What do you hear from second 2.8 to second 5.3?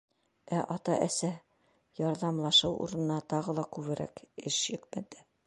урынына тағы ла күберәк эш йөкмәтә.